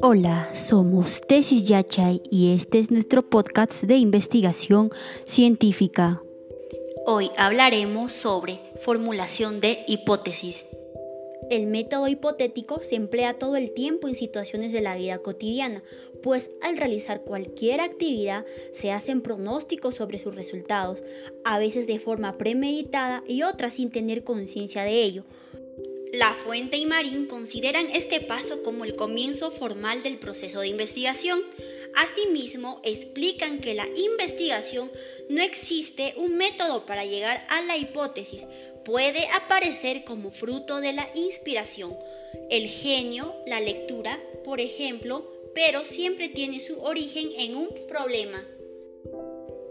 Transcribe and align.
Hola, 0.00 0.50
somos 0.54 1.20
Tesis 1.20 1.66
Yachay 1.68 2.22
y 2.30 2.54
este 2.54 2.78
es 2.78 2.90
nuestro 2.90 3.22
podcast 3.22 3.84
de 3.84 3.96
investigación 3.96 4.90
científica. 5.26 6.22
Hoy 7.06 7.30
hablaremos 7.36 8.12
sobre 8.12 8.60
formulación 8.80 9.60
de 9.60 9.84
hipótesis. 9.86 10.66
El 11.50 11.66
método 11.66 12.08
hipotético 12.08 12.80
se 12.82 12.94
emplea 12.94 13.38
todo 13.38 13.56
el 13.56 13.72
tiempo 13.72 14.08
en 14.08 14.14
situaciones 14.14 14.72
de 14.72 14.80
la 14.80 14.96
vida 14.96 15.18
cotidiana, 15.18 15.82
pues 16.22 16.50
al 16.62 16.76
realizar 16.76 17.22
cualquier 17.22 17.80
actividad 17.80 18.46
se 18.72 18.92
hacen 18.92 19.20
pronósticos 19.20 19.96
sobre 19.96 20.18
sus 20.18 20.34
resultados, 20.34 21.02
a 21.44 21.58
veces 21.58 21.86
de 21.86 21.98
forma 21.98 22.38
premeditada 22.38 23.22
y 23.26 23.42
otras 23.42 23.74
sin 23.74 23.90
tener 23.90 24.24
conciencia 24.24 24.84
de 24.84 25.02
ello. 25.02 25.24
La 26.12 26.34
Fuente 26.34 26.76
y 26.76 26.84
Marín 26.84 27.26
consideran 27.26 27.86
este 27.90 28.20
paso 28.20 28.62
como 28.62 28.84
el 28.84 28.96
comienzo 28.96 29.50
formal 29.50 30.02
del 30.02 30.18
proceso 30.18 30.60
de 30.60 30.68
investigación. 30.68 31.40
Asimismo, 31.96 32.82
explican 32.84 33.60
que 33.60 33.72
la 33.72 33.88
investigación 33.96 34.92
no 35.30 35.40
existe 35.40 36.12
un 36.18 36.36
método 36.36 36.84
para 36.84 37.06
llegar 37.06 37.46
a 37.48 37.62
la 37.62 37.78
hipótesis, 37.78 38.44
puede 38.84 39.26
aparecer 39.28 40.04
como 40.04 40.30
fruto 40.30 40.82
de 40.82 40.92
la 40.92 41.08
inspiración, 41.14 41.96
el 42.50 42.68
genio, 42.68 43.34
la 43.46 43.60
lectura, 43.60 44.20
por 44.44 44.60
ejemplo, 44.60 45.32
pero 45.54 45.86
siempre 45.86 46.28
tiene 46.28 46.60
su 46.60 46.78
origen 46.82 47.30
en 47.38 47.56
un 47.56 47.70
problema. 47.88 48.44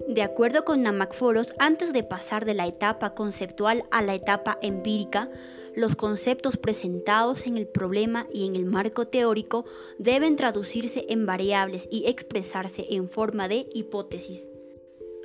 De 0.07 0.23
acuerdo 0.23 0.65
con 0.65 0.81
Namacforos, 0.81 1.53
antes 1.59 1.93
de 1.93 2.03
pasar 2.03 2.45
de 2.45 2.55
la 2.55 2.65
etapa 2.65 3.13
conceptual 3.13 3.83
a 3.91 4.01
la 4.01 4.15
etapa 4.15 4.57
empírica, 4.63 5.29
los 5.75 5.95
conceptos 5.95 6.57
presentados 6.57 7.45
en 7.45 7.57
el 7.57 7.67
problema 7.67 8.27
y 8.33 8.45
en 8.45 8.55
el 8.55 8.65
marco 8.65 9.07
teórico 9.07 9.65
deben 9.97 10.35
traducirse 10.35 11.05
en 11.09 11.25
variables 11.25 11.87
y 11.89 12.07
expresarse 12.07 12.87
en 12.89 13.09
forma 13.09 13.47
de 13.47 13.67
hipótesis. 13.73 14.43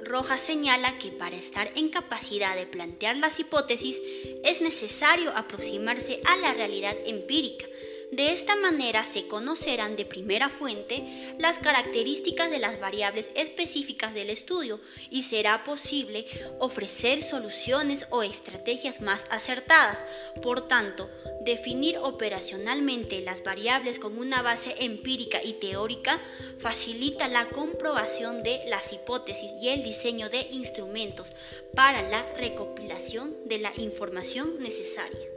Rojas 0.05 0.41
señala 0.41 0.98
que 0.98 1.11
para 1.11 1.37
estar 1.37 1.73
en 1.75 1.89
capacidad 1.89 2.55
de 2.55 2.67
plantear 2.67 3.17
las 3.17 3.41
hipótesis 3.41 4.01
es 4.45 4.61
necesario 4.61 5.37
aproximarse 5.37 6.20
a 6.25 6.37
la 6.37 6.53
realidad 6.53 6.95
empírica, 7.07 7.67
de 8.12 8.33
esta 8.33 8.55
manera 8.55 9.05
se 9.05 9.27
conocerán 9.27 9.97
de 9.97 10.05
primera 10.05 10.49
fuente 10.49 11.35
las 11.39 11.59
características 11.59 12.51
de 12.51 12.59
las 12.59 12.79
variables 12.79 13.31
específicas 13.35 14.15
del 14.15 14.31
estudio 14.31 14.81
y 15.11 15.25
será 15.25 15.65
posible 15.65 16.27
ofrecer 16.61 17.25
soluciones 17.25 18.07
o 18.11 18.23
estrategias 18.23 19.01
más 19.01 19.27
acertadas. 19.31 19.98
Por 20.41 20.69
tanto, 20.69 21.11
definir 21.45 21.98
operacionalmente 21.98 23.23
las 23.23 23.43
variables 23.43 23.98
con 23.98 24.19
una 24.19 24.41
base 24.41 24.77
empírica 24.79 25.43
y 25.43 25.55
teórica 25.55 26.20
facilita 26.61 27.27
la 27.27 27.48
comprobación 27.48 28.43
de 28.43 28.61
las 28.69 28.93
hipótesis 28.93 29.51
y 29.61 29.70
el 29.70 29.83
diseño 29.83 30.31
de 30.31 30.47
instrumentos 30.53 31.27
para 31.75 32.03
la 32.03 32.23
recopilación 32.35 33.35
de 33.47 33.59
la 33.59 33.73
información 33.77 34.61
necesaria. 34.61 35.36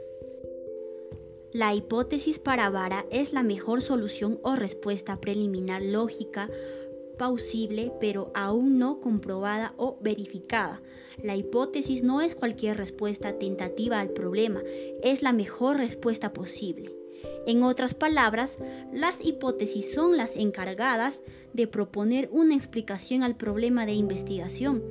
La 1.52 1.74
hipótesis 1.74 2.38
para 2.38 2.70
vara 2.70 3.06
es 3.10 3.32
la 3.32 3.42
mejor 3.42 3.82
solución 3.82 4.38
o 4.44 4.54
respuesta 4.54 5.20
preliminar 5.20 5.82
lógica, 5.82 6.48
plausible, 7.18 7.92
pero 8.00 8.30
aún 8.34 8.78
no 8.78 9.00
comprobada 9.00 9.74
o 9.76 9.98
verificada. 10.00 10.80
La 11.20 11.34
hipótesis 11.34 12.04
no 12.04 12.20
es 12.20 12.36
cualquier 12.36 12.76
respuesta 12.76 13.36
tentativa 13.36 13.98
al 13.98 14.10
problema, 14.10 14.62
es 15.02 15.22
la 15.22 15.32
mejor 15.32 15.78
respuesta 15.78 16.32
posible. 16.32 16.92
En 17.48 17.64
otras 17.64 17.94
palabras, 17.94 18.56
las 18.92 19.16
hipótesis 19.20 19.92
son 19.92 20.16
las 20.16 20.36
encargadas 20.36 21.18
de 21.52 21.66
proponer 21.66 22.28
una 22.30 22.54
explicación 22.54 23.24
al 23.24 23.34
problema 23.34 23.86
de 23.86 23.94
investigación 23.94 24.84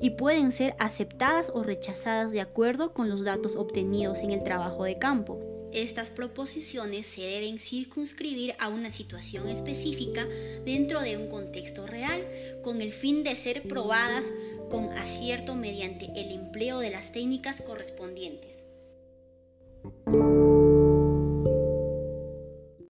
y 0.00 0.10
pueden 0.10 0.50
ser 0.52 0.76
aceptadas 0.78 1.50
o 1.52 1.62
rechazadas 1.62 2.30
de 2.30 2.40
acuerdo 2.40 2.94
con 2.94 3.10
los 3.10 3.22
datos 3.22 3.54
obtenidos 3.54 4.18
en 4.20 4.30
el 4.30 4.42
trabajo 4.44 4.84
de 4.84 4.98
campo. 4.98 5.55
Estas 5.72 6.08
proposiciones 6.08 7.06
se 7.06 7.22
deben 7.22 7.58
circunscribir 7.58 8.54
a 8.58 8.68
una 8.68 8.90
situación 8.90 9.48
específica 9.48 10.26
dentro 10.64 11.00
de 11.00 11.16
un 11.16 11.28
contexto 11.28 11.86
real, 11.86 12.26
con 12.62 12.80
el 12.80 12.92
fin 12.92 13.24
de 13.24 13.36
ser 13.36 13.62
probadas 13.62 14.24
con 14.70 14.90
acierto 14.92 15.54
mediante 15.54 16.06
el 16.16 16.32
empleo 16.32 16.80
de 16.80 16.90
las 16.90 17.12
técnicas 17.12 17.62
correspondientes. 17.62 18.65